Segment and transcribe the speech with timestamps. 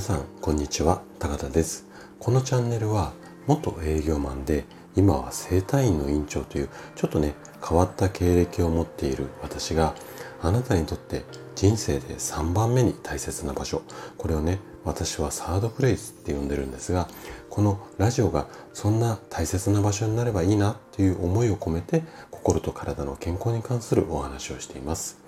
[0.00, 1.02] さんこんにちは。
[1.18, 1.86] 高田です。
[2.18, 3.12] このチャンネルは
[3.46, 4.64] 元営業マンで
[4.96, 9.94] 今は整体院の院長というちょっとね変わった経歴を持っている私が
[10.40, 11.24] あなたにとって
[11.60, 13.82] 人生で3番目に大切な場所。
[14.16, 17.06] これをね私はサードプレイスって呼んでるんですが
[17.50, 25.18] このラジオがそんな大切な場所になればいいなという思いを込めて心と体の健康に関するお話をしています。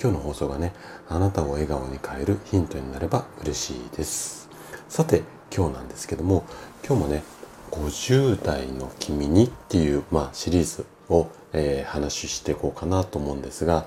[0.00, 0.72] 今日の放送がね
[1.08, 4.48] あなたを笑顔に変えるヒントになれば嬉しいです。
[4.88, 6.44] さて今日なんですけども
[6.86, 7.24] 今日もね
[7.72, 13.86] 50代の君にっていう、まあ、シリーズを、えー、話していこうかなと思うんですが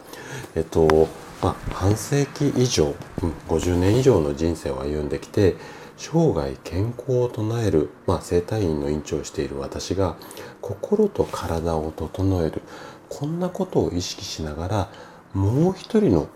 [0.55, 1.07] えっと
[1.41, 5.55] まあ、半世紀以上、うん、50年以上の人生を歩んできて
[5.97, 10.15] 生涯健康を唱える、まあ、整体院の院長をしている私が
[10.61, 12.61] 心と体を整える
[13.09, 14.89] こんなことを意識しながら
[15.33, 16.27] もう一人の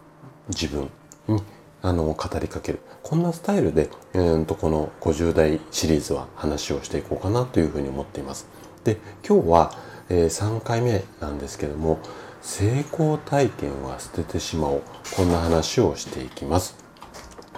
[0.50, 0.90] 自分
[1.28, 1.42] に
[1.82, 8.48] あの語りかけるこんなスタイルで、えー、とこの50代シリーズは話をしていこうかなというふうに思っています。
[8.84, 9.74] で今日は、
[10.10, 12.00] えー、3回目なんですけども
[12.42, 14.84] 成功体験は捨ててしまおう
[15.16, 16.78] こんな話をしていきます。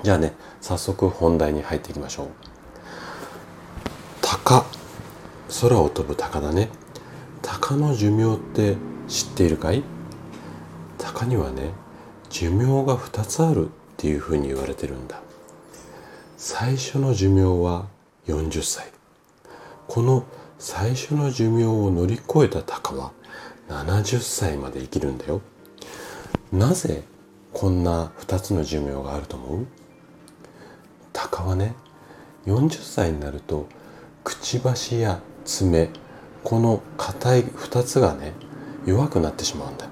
[0.03, 2.27] じゃあね早速本題に入っていきましょう。
[4.21, 4.65] 鷹
[5.61, 6.69] 空を飛ぶ鷹だね。
[7.41, 8.75] 鷹の寿命って
[9.07, 9.83] 知っているかい？
[10.97, 11.71] 鷹にはね
[12.29, 15.21] 寿命が2つあるっていうふうに言われてるんだ
[16.37, 17.87] 最初の寿命は
[18.27, 18.91] 40歳
[19.87, 20.23] この
[20.63, 23.13] 最初の寿命を乗り越えた鷹は
[23.67, 25.41] 70歳まで生きるんだよ。
[26.51, 27.03] なぜ
[27.51, 29.65] こんな2つの寿命があると思う？
[31.13, 31.73] 鷹はね
[32.45, 33.67] 40歳になると
[34.23, 35.89] くちばしや爪
[36.43, 38.33] この硬い2つがね
[38.85, 39.87] 弱くなってしまうんだ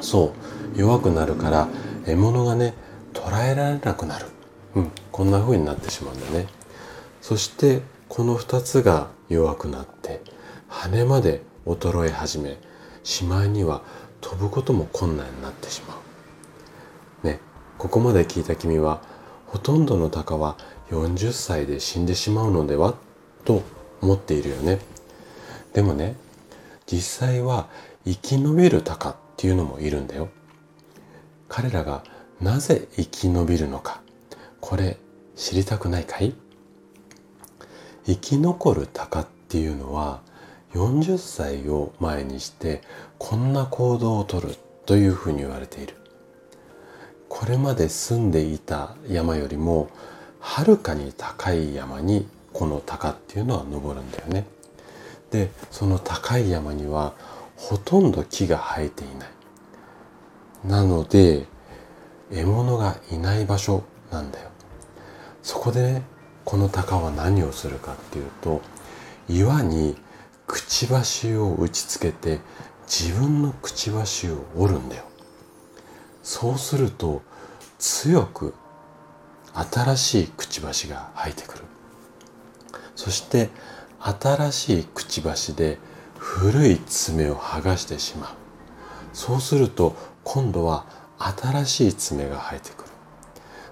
[0.00, 0.34] そ
[0.74, 1.68] う弱くなるから
[2.04, 2.74] 獲物がね
[3.12, 4.26] 捉えられなくなる、
[4.74, 6.48] うん、こんな風になってしまうんだね。
[7.20, 10.22] そしてこの2つが弱くなって
[10.66, 12.58] 羽まで衰え始め
[13.04, 13.82] しまいには
[14.20, 15.94] 飛ぶことも困難になってしま
[17.22, 17.26] う。
[17.26, 17.40] ね
[17.76, 19.02] ここまで聞いた君は
[19.46, 20.56] ほとんどの鷹は
[20.90, 22.94] 40歳で死んでしまうのでは？
[23.44, 23.62] と
[24.00, 24.78] 思っているよね。
[25.72, 26.16] でもね
[26.86, 27.68] 実際は
[28.04, 30.28] 生き延びる鷹っていうのもいるんだよ。
[31.48, 32.02] 彼らが
[32.40, 34.00] なぜ生き延びるのか、
[34.60, 34.98] これ
[35.36, 36.34] 知りたくないかい？
[38.08, 40.22] 生き残る鷹っていうのは
[40.72, 42.82] 40歳を前にして
[43.18, 45.94] こんな行動をとるというふうに言われている。
[47.28, 49.90] これまで住んでいた山よりも
[50.40, 54.46] はるかに高い山にこの鷹っていうのは登るんだよね。
[55.30, 57.12] でその高い山には
[57.56, 59.28] ほとんど木が生えていない。
[60.64, 61.46] なので、
[62.30, 64.50] 獲物がいない場所なんだよ。
[65.42, 66.02] そこでね、
[66.48, 68.62] この鷹は何をするかっていうと、
[69.28, 69.98] 岩に
[70.46, 72.40] くちばしを打ちつけて
[72.86, 75.04] 自分のくちばしを折るんだよ。
[76.22, 77.20] そうすると
[77.78, 78.54] 強く
[79.52, 81.64] 新しいくちばしが生えてくる。
[82.96, 83.50] そして
[84.00, 85.76] 新しいくちばしで
[86.16, 88.30] 古い爪を剥がしてしまう
[89.12, 89.94] そうすると
[90.24, 90.86] 今度は
[91.18, 92.87] 新しい爪が生えてくる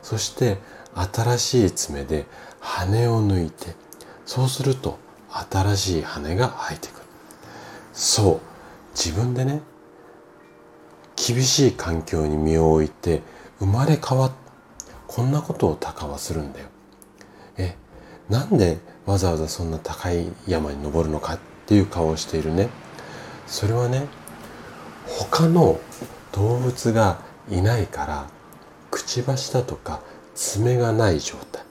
[0.07, 0.59] そして
[0.95, 2.27] 新しい爪で
[2.61, 3.75] 羽を抜いて
[4.25, 7.07] そうすると新しい羽が生えてくる。
[7.93, 8.41] そう。
[8.95, 9.63] 自分でね
[11.17, 13.23] 厳しい環境に身を置いて
[13.59, 14.33] 生まれ変わっ
[15.09, 16.69] こんなことを鷹はするんだよ。
[17.57, 17.77] え
[18.31, 22.69] なんでわざわざそんな高い山に登るのかっていう顔をしているね。
[23.49, 24.07] それはね
[25.09, 25.81] 他の
[26.31, 27.19] 動物が
[27.51, 28.36] いないから
[28.97, 30.01] くちばしだとか
[30.35, 31.63] 爪がない状態。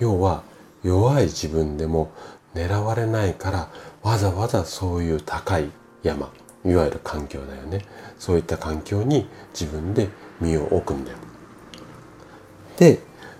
[0.00, 0.42] 要は
[0.82, 2.10] 弱い自分でも
[2.56, 3.68] 狙われないから
[4.02, 5.70] わざわざそういう高い
[6.02, 6.32] 山
[6.64, 7.82] いわゆる環境だよね。
[8.18, 10.08] そういった環境に自分で
[10.40, 11.18] 身を置くんだよ。
[12.78, 12.98] で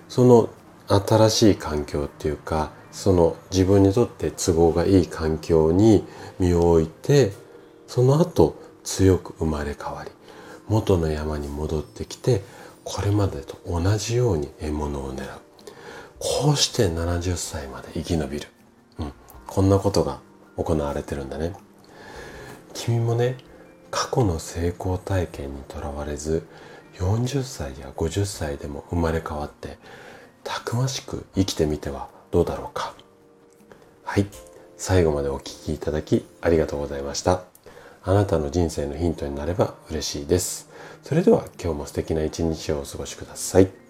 [0.08, 0.48] その
[0.86, 6.04] 新しい環境っていうかその自分にとって都合がいい環境に
[6.38, 7.32] 身を置いて
[7.88, 8.54] その後
[8.84, 10.12] 強く生まれ変わり。
[10.72, 12.42] 元の山に戻ってきて
[12.82, 15.40] これまでと同じように獲物を狙う。
[16.18, 18.48] こうして70歳まで生き延びる、
[18.98, 19.12] うん、
[19.46, 20.20] こんなことが
[20.56, 21.52] 行われてるんだね。
[22.72, 23.36] 君もね
[23.90, 26.46] 過去の成功体験にとらわれず
[26.94, 29.78] 40歳や50歳でも生まれ変わって
[30.42, 32.94] たくましく生きてみてはどうだろうか。
[34.04, 34.26] はい。
[34.78, 37.51] 最後までお聴きいただきありがとうございました。
[38.04, 40.68] あなたの人生のヒントになれば嬉しいです。
[41.02, 43.81] それでは今日も素敵な一日をお過ごしください。